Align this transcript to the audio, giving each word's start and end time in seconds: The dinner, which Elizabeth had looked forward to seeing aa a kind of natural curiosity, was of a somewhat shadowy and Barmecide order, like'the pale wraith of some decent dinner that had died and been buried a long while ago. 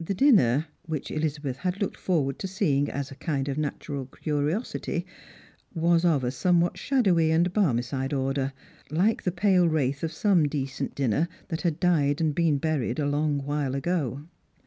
The 0.00 0.14
dinner, 0.14 0.68
which 0.86 1.10
Elizabeth 1.10 1.58
had 1.58 1.78
looked 1.78 1.98
forward 1.98 2.38
to 2.38 2.48
seeing 2.48 2.90
aa 2.90 3.04
a 3.10 3.14
kind 3.14 3.48
of 3.50 3.58
natural 3.58 4.06
curiosity, 4.06 5.04
was 5.74 6.06
of 6.06 6.24
a 6.24 6.30
somewhat 6.30 6.78
shadowy 6.78 7.30
and 7.30 7.52
Barmecide 7.52 8.14
order, 8.14 8.54
like'the 8.90 9.32
pale 9.32 9.68
wraith 9.68 10.02
of 10.02 10.10
some 10.10 10.48
decent 10.48 10.94
dinner 10.94 11.28
that 11.48 11.60
had 11.60 11.78
died 11.80 12.18
and 12.22 12.34
been 12.34 12.56
buried 12.56 12.98
a 12.98 13.04
long 13.06 13.44
while 13.44 13.74
ago. 13.74 14.24